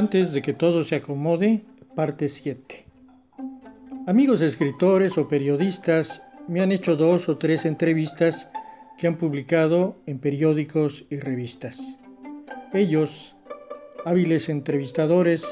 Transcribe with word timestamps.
Antes 0.00 0.32
de 0.32 0.40
que 0.40 0.54
todo 0.54 0.82
se 0.82 0.96
acomode, 0.96 1.62
parte 1.94 2.30
7. 2.30 2.86
Amigos 4.06 4.40
escritores 4.40 5.18
o 5.18 5.28
periodistas 5.28 6.22
me 6.48 6.62
han 6.62 6.72
hecho 6.72 6.96
dos 6.96 7.28
o 7.28 7.36
tres 7.36 7.66
entrevistas 7.66 8.48
que 8.96 9.08
han 9.08 9.18
publicado 9.18 10.00
en 10.06 10.18
periódicos 10.18 11.04
y 11.10 11.18
revistas. 11.18 11.98
Ellos, 12.72 13.36
hábiles 14.06 14.48
entrevistadores, 14.48 15.44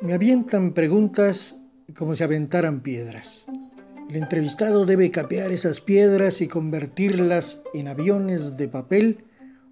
me 0.00 0.14
avientan 0.14 0.72
preguntas 0.72 1.56
como 1.96 2.16
si 2.16 2.24
aventaran 2.24 2.80
piedras. 2.80 3.46
El 4.10 4.16
entrevistado 4.16 4.84
debe 4.84 5.12
capear 5.12 5.52
esas 5.52 5.80
piedras 5.80 6.40
y 6.40 6.48
convertirlas 6.48 7.62
en 7.72 7.86
aviones 7.86 8.56
de 8.56 8.66
papel 8.66 9.24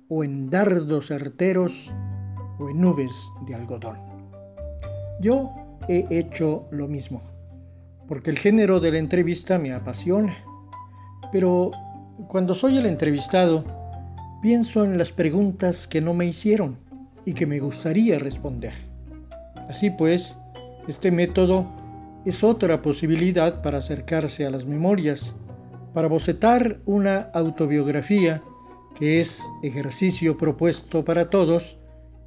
o 0.09 0.23
en 0.23 0.51
dardos 0.51 1.09
certeros 1.09 1.91
o 2.59 2.70
en 2.70 2.80
nubes 2.80 3.33
de 3.46 3.55
algodón. 3.55 4.13
Yo 5.24 5.55
he 5.88 6.06
hecho 6.10 6.69
lo 6.70 6.87
mismo, 6.87 7.23
porque 8.06 8.28
el 8.28 8.38
género 8.38 8.78
de 8.78 8.92
la 8.92 8.98
entrevista 8.98 9.59
me 9.59 9.73
apasiona. 9.73 10.37
Pero 11.32 11.70
cuando 12.28 12.52
soy 12.52 12.77
el 12.77 12.84
entrevistado, 12.84 13.65
pienso 14.42 14.84
en 14.84 14.98
las 14.98 15.12
preguntas 15.12 15.88
que 15.88 16.02
no 16.02 16.12
me 16.12 16.27
hicieron 16.27 16.77
y 17.24 17.32
que 17.32 17.46
me 17.46 17.59
gustaría 17.59 18.18
responder. 18.18 18.74
Así 19.70 19.88
pues, 19.88 20.37
este 20.88 21.10
método 21.10 21.65
es 22.27 22.45
otra 22.45 22.82
posibilidad 22.82 23.62
para 23.62 23.79
acercarse 23.79 24.45
a 24.45 24.51
las 24.51 24.66
memorias, 24.66 25.32
para 25.95 26.06
bocetar 26.06 26.80
una 26.84 27.30
autobiografía 27.32 28.43
que 28.95 29.23
es 29.23 29.43
ejercicio 29.62 30.37
propuesto 30.37 31.02
para 31.02 31.30
todos 31.30 31.79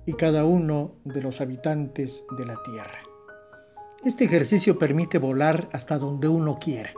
y 0.08 0.14
cada 0.14 0.46
uno 0.46 0.96
de 1.04 1.22
los 1.22 1.42
habitantes 1.42 2.24
de 2.38 2.46
la 2.46 2.56
Tierra. 2.64 3.04
Este 4.06 4.24
ejercicio 4.24 4.80
permite 4.80 5.20
volar 5.20 5.68
hasta 5.74 6.00
donde 6.00 6.30
uno 6.30 6.58
quiera, 6.58 6.92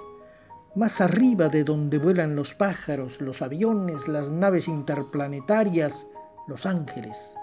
más 0.76 1.02
arriba 1.02 1.50
de 1.50 1.64
donde 1.64 1.98
vuelan 1.98 2.36
los 2.36 2.54
pájaros, 2.54 3.20
los 3.20 3.42
aviones, 3.42 4.08
las 4.08 4.30
naves 4.30 4.68
interplanetarias, 4.68 6.08
los 6.48 6.68
ángeles. 6.68 7.36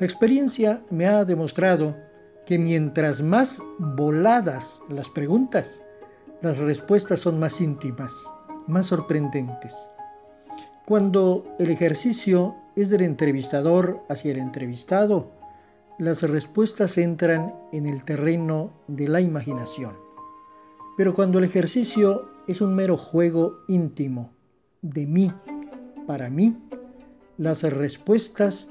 La 0.00 0.06
experiencia 0.06 0.82
me 0.88 1.06
ha 1.06 1.26
demostrado 1.26 1.94
que 2.46 2.58
mientras 2.58 3.20
más 3.20 3.62
voladas 3.78 4.82
las 4.88 5.10
preguntas, 5.10 5.84
las 6.40 6.56
respuestas 6.56 7.20
son 7.20 7.38
más 7.38 7.60
íntimas, 7.60 8.12
más 8.66 8.86
sorprendentes. 8.86 9.74
Cuando 10.88 11.44
el 11.58 11.68
ejercicio 11.68 12.56
es 12.74 12.88
del 12.88 13.02
entrevistador 13.02 14.00
hacia 14.08 14.32
el 14.32 14.38
entrevistado, 14.38 15.30
las 15.98 16.22
respuestas 16.22 16.96
entran 16.96 17.54
en 17.74 17.84
el 17.84 18.04
terreno 18.04 18.72
de 18.86 19.06
la 19.06 19.20
imaginación. 19.20 19.98
Pero 20.96 21.12
cuando 21.12 21.36
el 21.36 21.44
ejercicio 21.44 22.30
es 22.46 22.62
un 22.62 22.74
mero 22.74 22.96
juego 22.96 23.58
íntimo, 23.68 24.32
de 24.80 25.06
mí, 25.06 25.30
para 26.06 26.30
mí, 26.30 26.56
las 27.36 27.64
respuestas 27.64 28.70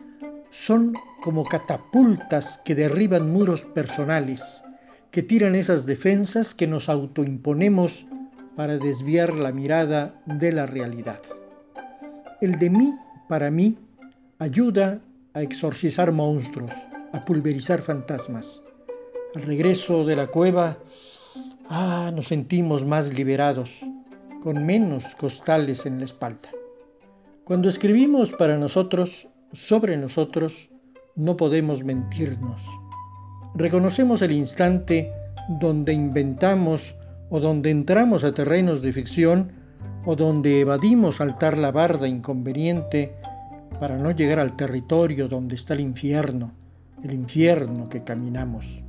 son 0.50 0.95
como 1.23 1.45
catapultas 1.45 2.60
que 2.66 2.73
derriban 2.73 3.32
muros 3.32 3.62
personales, 3.62 4.64
que 5.12 5.22
tiran 5.22 5.54
esas 5.54 5.86
defensas 5.86 6.56
que 6.56 6.66
nos 6.66 6.90
autoimponemos 6.90 8.08
para 8.56 8.80
desviar 8.80 9.36
la 9.36 9.52
mirada 9.52 10.20
de 10.26 10.52
la 10.52 10.66
realidad. 10.66 11.22
El 12.40 12.60
de 12.60 12.70
mí 12.70 12.94
para 13.28 13.50
mí 13.50 13.80
ayuda 14.38 15.00
a 15.34 15.42
exorcizar 15.42 16.12
monstruos, 16.12 16.72
a 17.12 17.26
pulverizar 17.26 17.82
fantasmas. 17.82 18.61
Al 19.34 19.42
regreso 19.42 20.06
de 20.06 20.16
la 20.16 20.28
cueva, 20.28 20.78
ah, 21.67 22.11
nos 22.14 22.28
sentimos 22.28 22.86
más 22.86 23.11
liberados, 23.11 23.84
con 24.44 24.64
menos 24.67 25.16
costales 25.16 25.88
en 25.88 25.98
la 25.98 26.06
espalda. 26.06 26.50
Cuando 27.44 27.70
escribimos 27.70 28.34
para 28.34 28.60
nosotros, 28.60 29.30
sobre 29.52 29.98
nosotros, 29.98 30.70
no 31.16 31.38
podemos 31.38 31.84
mentirnos. 31.84 32.61
Reconocemos 33.56 34.22
el 34.22 34.34
instante 34.34 35.11
donde 35.60 35.92
inventamos 35.92 36.94
o 37.32 37.40
donde 37.40 37.72
entramos 37.72 38.23
a 38.23 38.36
terrenos 38.36 38.84
de 38.84 38.94
ficción 38.94 39.57
o 40.10 40.16
donde 40.16 40.62
evadimos 40.62 41.18
saltar 41.18 41.58
la 41.58 41.70
barda 41.73 42.08
inconveniente 42.08 43.14
para 43.78 43.98
no 43.98 44.12
llegar 44.12 44.40
al 44.40 44.56
territorio 44.56 45.28
donde 45.28 45.56
está 45.56 45.73
el 45.73 45.82
infierno, 45.82 46.54
el 47.04 47.14
infierno 47.14 47.90
que 47.90 48.06
caminamos. 48.06 48.86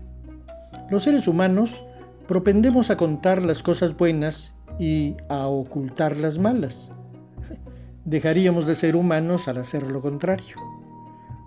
Los 0.88 1.02
seres 1.02 1.26
humanos 1.26 1.84
propendemos 2.28 2.90
a 2.90 2.96
contar 2.96 3.42
las 3.42 3.64
cosas 3.64 3.96
buenas 3.96 4.54
y 4.78 5.16
a 5.28 5.48
ocultar 5.48 6.16
las 6.16 6.38
malas 6.38 6.92
dejaríamos 8.04 8.64
de 8.64 8.76
ser 8.76 8.94
humanos 8.94 9.48
al 9.48 9.58
hacer 9.58 9.90
lo 9.90 10.00
contrario. 10.00 10.54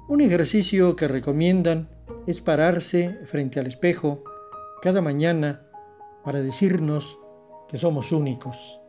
Un 0.10 0.20
ejercicio 0.20 0.98
que 0.98 1.08
recomiendan 1.08 1.88
es 2.28 2.42
pararse 2.42 3.22
frente 3.24 3.62
al 3.62 3.68
espejo 3.68 4.22
cada 4.82 5.02
mañana 5.02 5.62
para 6.26 6.42
decirnos 6.42 7.18
que 7.70 7.78
somos 7.78 8.12
únicos, 8.12 8.81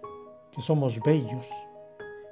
que 0.52 0.60
somos 0.60 1.00
bellos. 1.02 1.48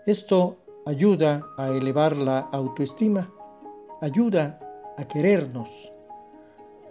Esto 0.07 0.59
ayuda 0.87 1.47
a 1.57 1.69
elevar 1.69 2.17
la 2.17 2.41
autoestima, 2.53 3.31
ayuda 4.01 4.61
a 4.97 5.05
querernos. 5.07 5.69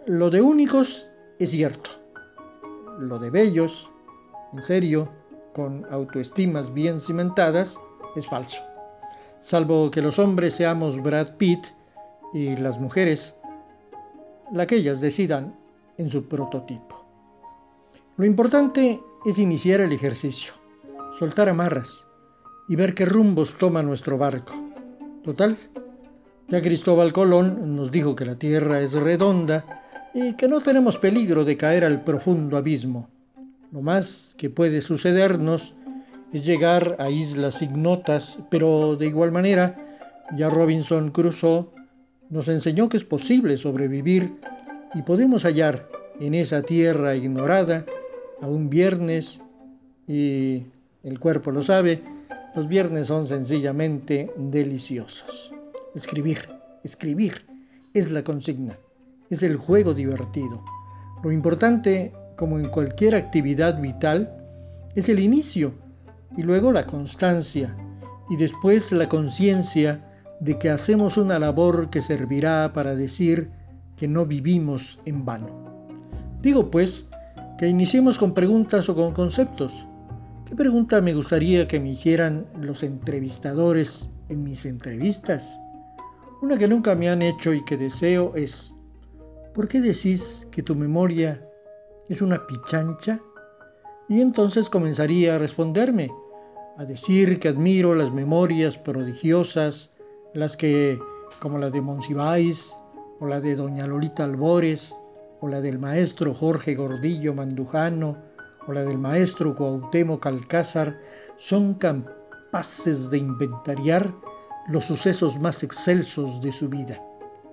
Lo 0.06 0.30
de 0.30 0.42
únicos 0.42 1.08
es 1.38 1.52
cierto. 1.52 1.90
Lo 3.00 3.18
de 3.20 3.30
bellos, 3.30 3.90
en 4.54 4.62
serio, 4.64 5.10
con 5.54 5.86
autoestimas 5.92 6.74
bien 6.74 7.00
cimentadas, 7.00 7.80
es 8.16 8.28
falso. 8.28 8.62
Salvo 9.40 9.90
que 9.90 10.02
los 10.02 10.20
hombres 10.20 10.56
seamos 10.56 11.02
Brad 11.02 11.38
Pitt 11.38 11.68
y 12.34 12.56
las 12.58 12.80
mujeres, 12.80 13.36
la 14.52 14.68
que 14.68 14.76
ellas 14.76 15.00
decidan 15.02 15.56
en 15.98 16.10
su 16.10 16.28
prototipo. 16.28 17.06
Lo 18.18 18.26
importante 18.26 19.02
es 19.26 19.40
iniciar 19.40 19.80
el 19.82 19.94
ejercicio, 19.94 20.54
soltar 21.18 21.50
amarras 21.50 22.08
y 22.68 22.76
ver 22.76 22.94
qué 22.94 23.06
rumbos 23.06 23.56
toma 23.58 23.84
nuestro 23.84 24.18
barco. 24.18 24.54
Total, 25.24 25.58
ya 26.48 26.62
Cristóbal 26.62 27.14
Colón 27.14 27.76
nos 27.76 27.92
dijo 27.92 28.16
que 28.16 28.26
la 28.26 28.36
Tierra 28.36 28.82
es 28.82 28.94
redonda 28.94 29.84
y 30.14 30.36
que 30.36 30.48
no 30.48 30.62
tenemos 30.62 30.98
peligro 30.98 31.46
de 31.46 31.58
caer 31.58 31.86
al 31.86 32.04
profundo 32.04 32.58
abismo. 32.58 33.10
Lo 33.72 33.82
más 33.82 34.34
que 34.38 34.50
puede 34.50 34.82
sucedernos 34.82 35.76
es 36.34 36.46
llegar 36.46 36.96
a 37.00 37.10
islas 37.10 37.62
ignotas, 37.62 38.40
pero 38.50 38.96
de 38.96 39.08
igual 39.08 39.32
manera, 39.32 39.76
ya 40.36 40.50
Robinson 40.50 41.12
Crusoe 41.12 41.70
nos 42.30 42.48
enseñó 42.48 42.90
que 42.90 42.98
es 42.98 43.04
posible 43.04 43.58
sobrevivir 43.58 44.36
y 44.94 45.02
podemos 45.02 45.44
hallar 45.44 45.88
en 46.20 46.34
esa 46.34 46.62
tierra 46.62 47.16
ignorada 47.16 47.86
a 48.42 48.48
un 48.48 48.70
viernes 48.70 49.42
y 50.08 50.64
el 51.04 51.20
cuerpo 51.20 51.52
lo 51.52 51.64
sabe, 51.64 52.04
los 52.56 52.68
viernes 52.68 53.08
son 53.08 53.28
sencillamente 53.28 54.32
deliciosos. 54.38 55.54
Escribir, 55.96 56.40
escribir 56.84 57.46
es 57.94 58.12
la 58.12 58.24
consigna, 58.24 58.78
es 59.30 59.44
el 59.44 59.56
juego 59.56 59.94
divertido. 59.94 60.64
Lo 61.24 61.32
importante, 61.32 62.14
como 62.36 62.60
en 62.60 62.70
cualquier 62.70 63.16
actividad 63.16 63.80
vital, 63.80 64.36
es 64.96 65.10
el 65.10 65.20
inicio 65.20 65.74
y 66.38 66.44
luego 66.44 66.72
la 66.72 66.86
constancia 66.86 67.76
y 68.30 68.38
después 68.38 68.92
la 68.92 69.10
conciencia 69.10 70.06
de 70.40 70.58
que 70.58 70.70
hacemos 70.70 71.18
una 71.18 71.40
labor 71.40 71.90
que 71.90 72.02
servirá 72.02 72.72
para 72.74 72.96
decir 72.96 73.52
que 73.98 74.08
no 74.08 74.26
vivimos 74.26 75.00
en 75.06 75.26
vano. 75.26 75.50
Digo 76.42 76.72
pues 76.72 77.08
que 77.58 77.68
iniciemos 77.68 78.18
con 78.18 78.34
preguntas 78.34 78.88
o 78.88 78.96
con 78.96 79.12
conceptos. 79.12 79.86
¿Qué 80.50 80.56
pregunta 80.56 81.00
me 81.00 81.14
gustaría 81.14 81.68
que 81.68 81.80
me 81.80 81.90
hicieran 81.92 82.48
los 82.60 82.82
entrevistadores 82.82 84.10
en 84.30 84.44
mis 84.44 84.66
entrevistas? 84.66 85.62
Una 86.42 86.58
que 86.58 86.68
nunca 86.68 86.96
me 86.96 87.08
han 87.08 87.22
hecho 87.22 87.54
y 87.54 87.64
que 87.64 87.78
deseo 87.78 88.34
es, 88.36 88.74
¿por 89.54 89.68
qué 89.68 89.80
decís 89.80 90.48
que 90.50 90.64
tu 90.64 90.74
memoria 90.74 91.48
es 92.08 92.24
una 92.24 92.48
pichancha? 92.48 93.20
Y 94.08 94.22
entonces 94.22 94.72
comenzaría 94.72 95.36
a 95.36 95.38
responderme, 95.38 96.10
a 96.78 96.86
decir 96.86 97.40
que 97.40 97.50
admiro 97.50 97.94
las 97.94 98.12
memorias 98.12 98.76
prodigiosas, 98.76 99.92
las 100.34 100.58
que, 100.58 100.98
como 101.40 101.60
la 101.60 101.70
de 101.70 101.82
Monsiváis, 101.82 102.74
o 103.20 103.28
la 103.28 103.40
de 103.40 103.56
doña 103.56 103.86
Lolita 103.86 104.24
Albores, 104.24 104.96
o 105.42 105.48
la 105.48 105.62
del 105.62 105.78
maestro 105.78 106.34
Jorge 106.34 106.74
Gordillo 106.74 107.36
Mandujano, 107.36 108.29
o 108.70 108.74
la 108.74 108.84
del 108.84 109.00
maestro 109.00 109.56
Cuauhtémoc 109.56 110.28
Alcázar, 110.28 111.00
son 111.38 111.74
capaces 111.74 113.10
de 113.10 113.18
inventariar 113.18 114.14
los 114.68 114.86
sucesos 114.86 115.40
más 115.40 115.64
excelsos 115.64 116.40
de 116.40 116.52
su 116.52 116.70
vida. 116.70 117.02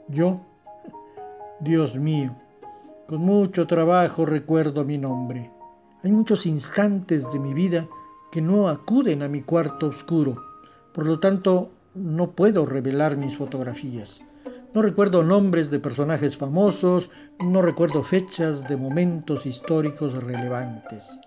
Yo, 0.08 0.42
Dios 1.60 1.96
mío, 1.96 2.36
con 3.08 3.22
mucho 3.22 3.66
trabajo 3.66 4.26
recuerdo 4.26 4.84
mi 4.84 4.98
nombre. 4.98 5.50
Hay 6.04 6.12
muchos 6.12 6.44
instantes 6.44 7.32
de 7.32 7.38
mi 7.38 7.54
vida 7.54 7.88
que 8.30 8.42
no 8.42 8.68
acuden 8.68 9.22
a 9.22 9.28
mi 9.28 9.40
cuarto 9.40 9.86
oscuro. 9.86 10.34
Por 10.92 11.06
lo 11.06 11.18
tanto, 11.18 11.70
no 11.94 12.32
puedo 12.32 12.66
revelar 12.66 13.16
mis 13.16 13.38
fotografías. 13.38 14.20
No 14.74 14.82
recuerdo 14.82 15.22
nombres 15.22 15.70
de 15.70 15.80
personajes 15.80 16.36
famosos, 16.36 17.10
no 17.40 17.62
recuerdo 17.62 18.02
fechas 18.02 18.66
de 18.68 18.76
momentos 18.76 19.46
históricos 19.46 20.12
relevantes. 20.22 21.18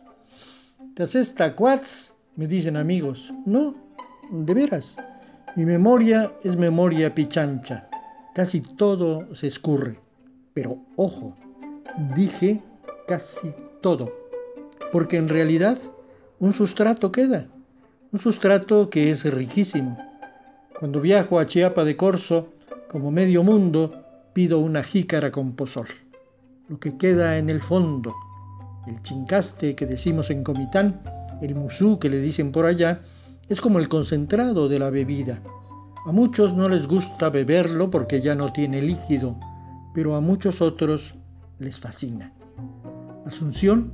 ¿Te 0.95 1.03
haces 1.03 1.33
tacuats? 1.33 2.13
Me 2.35 2.47
dicen 2.47 2.77
amigos. 2.77 3.33
No, 3.45 3.75
de 4.31 4.53
veras. 4.53 4.97
Mi 5.55 5.65
memoria 5.65 6.31
es 6.43 6.55
memoria 6.55 7.15
pichancha. 7.15 7.89
Casi 8.35 8.61
todo 8.61 9.33
se 9.33 9.47
escurre. 9.47 9.99
Pero 10.53 10.77
ojo, 10.95 11.35
dije 12.15 12.61
casi 13.07 13.53
todo. 13.81 14.13
Porque 14.91 15.17
en 15.17 15.27
realidad 15.27 15.77
un 16.39 16.53
sustrato 16.53 17.11
queda. 17.11 17.47
Un 18.11 18.19
sustrato 18.19 18.89
que 18.89 19.11
es 19.11 19.23
riquísimo. 19.31 19.97
Cuando 20.79 21.01
viajo 21.01 21.39
a 21.39 21.45
Chiapa 21.45 21.83
de 21.83 21.97
Corzo, 21.97 22.49
como 22.89 23.11
medio 23.11 23.43
mundo, 23.43 24.03
pido 24.33 24.57
una 24.57 24.81
jícara 24.81 25.31
con 25.31 25.51
pozol. 25.53 25.85
Lo 26.67 26.79
que 26.79 26.97
queda 26.97 27.37
en 27.37 27.49
el 27.49 27.61
fondo, 27.61 28.15
el 28.87 28.99
chincaste 29.03 29.75
que 29.75 29.85
decimos 29.85 30.31
en 30.31 30.43
Comitán, 30.43 30.99
el 31.39 31.53
musú 31.53 31.99
que 31.99 32.09
le 32.09 32.19
dicen 32.19 32.51
por 32.51 32.65
allá, 32.65 33.01
es 33.47 33.61
como 33.61 33.77
el 33.77 33.89
concentrado 33.89 34.67
de 34.67 34.79
la 34.79 34.89
bebida. 34.89 35.39
A 36.07 36.11
muchos 36.11 36.55
no 36.55 36.67
les 36.67 36.87
gusta 36.87 37.29
beberlo 37.29 37.91
porque 37.91 38.21
ya 38.21 38.33
no 38.33 38.51
tiene 38.51 38.81
líquido, 38.81 39.35
pero 39.93 40.15
a 40.15 40.21
muchos 40.21 40.59
otros 40.59 41.13
les 41.59 41.79
fascina. 41.79 42.33
Asunción 43.27 43.93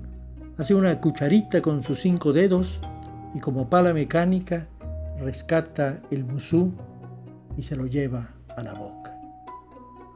hace 0.57 0.73
una 0.73 1.01
cucharita 1.01 1.61
con 1.61 1.83
sus 1.83 1.99
cinco 1.99 2.31
dedos 2.31 2.79
y 3.33 3.41
como 3.41 3.69
pala 3.69 3.93
mecánica 3.93 4.69
rescata 5.19 6.01
el 6.11 6.23
musú 6.23 6.71
y 7.57 7.63
se 7.63 7.75
lo 7.75 7.87
lleva 7.87 8.34
a 8.55 8.63
la 8.63 8.73
boca. 8.73 9.17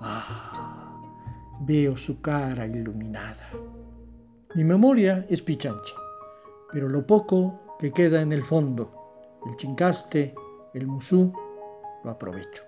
Ah, 0.02 1.02
veo 1.62 1.98
su 1.98 2.22
cara 2.22 2.66
iluminada. 2.66 3.50
Mi 4.56 4.64
memoria 4.64 5.26
es 5.30 5.42
pichancha, 5.42 5.94
pero 6.72 6.88
lo 6.90 7.06
poco 7.06 7.78
que 7.80 7.92
queda 7.92 8.22
en 8.22 8.32
el 8.32 8.44
fondo, 8.44 9.40
el 9.48 9.56
chincaste, 9.58 10.34
el 10.74 10.88
musú, 10.88 11.34
lo 12.04 12.12
aprovecho. 12.12 12.64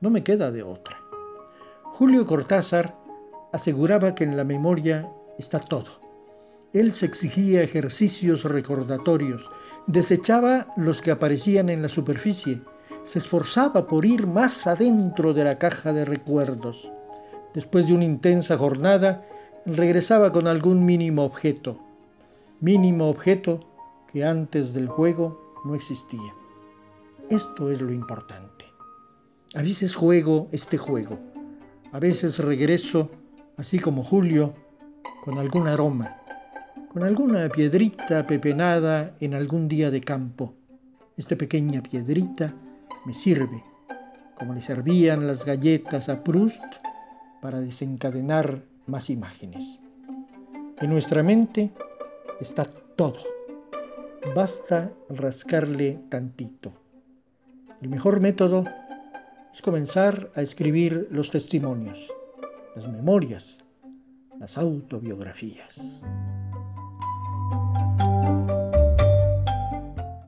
No 0.00 0.10
me 0.10 0.22
queda 0.22 0.50
de 0.50 0.62
otra. 0.62 0.98
Julio 1.84 2.24
Cortázar 2.26 2.94
aseguraba 3.52 4.14
que 4.14 4.24
en 4.24 4.36
la 4.36 4.44
memoria 4.44 5.10
está 5.38 5.58
todo. 5.58 6.00
Él 6.72 6.92
se 6.92 7.06
exigía 7.06 7.62
ejercicios 7.62 8.44
recordatorios, 8.44 9.48
desechaba 9.86 10.68
los 10.76 11.00
que 11.00 11.10
aparecían 11.10 11.70
en 11.70 11.82
la 11.82 11.88
superficie, 11.88 12.60
se 13.08 13.20
esforzaba 13.20 13.88
por 13.88 14.04
ir 14.04 14.26
más 14.26 14.66
adentro 14.66 15.32
de 15.32 15.42
la 15.42 15.58
caja 15.58 15.94
de 15.94 16.04
recuerdos. 16.04 16.92
Después 17.54 17.86
de 17.86 17.94
una 17.94 18.04
intensa 18.04 18.58
jornada, 18.58 19.24
regresaba 19.64 20.30
con 20.30 20.46
algún 20.46 20.84
mínimo 20.84 21.24
objeto, 21.24 21.78
mínimo 22.60 23.08
objeto 23.08 23.66
que 24.12 24.26
antes 24.26 24.74
del 24.74 24.88
juego 24.88 25.54
no 25.64 25.74
existía. 25.74 26.34
Esto 27.30 27.70
es 27.70 27.80
lo 27.80 27.94
importante. 27.94 28.66
A 29.54 29.62
veces 29.62 29.96
juego 29.96 30.48
este 30.52 30.76
juego, 30.76 31.18
a 31.92 31.98
veces 31.98 32.38
regreso, 32.38 33.10
así 33.56 33.78
como 33.78 34.04
Julio, 34.04 34.52
con 35.24 35.38
algún 35.38 35.66
aroma, 35.66 36.18
con 36.92 37.04
alguna 37.04 37.48
piedrita 37.48 38.26
pepenada 38.26 39.16
en 39.18 39.32
algún 39.32 39.66
día 39.66 39.90
de 39.90 40.02
campo. 40.02 40.52
Esta 41.16 41.36
pequeña 41.36 41.82
piedrita 41.82 42.54
me 43.04 43.14
sirve, 43.14 43.62
como 44.34 44.54
le 44.54 44.60
servían 44.60 45.26
las 45.26 45.44
galletas 45.44 46.08
a 46.08 46.22
Proust, 46.22 46.62
para 47.40 47.60
desencadenar 47.60 48.62
más 48.86 49.10
imágenes. 49.10 49.80
En 50.80 50.90
nuestra 50.90 51.22
mente 51.22 51.72
está 52.40 52.64
todo. 52.64 53.18
Basta 54.34 54.92
rascarle 55.08 56.00
tantito. 56.08 56.72
El 57.80 57.88
mejor 57.88 58.20
método 58.20 58.64
es 59.52 59.62
comenzar 59.62 60.30
a 60.34 60.42
escribir 60.42 61.08
los 61.10 61.30
testimonios, 61.30 62.12
las 62.74 62.88
memorias, 62.88 63.58
las 64.38 64.58
autobiografías. 64.58 66.02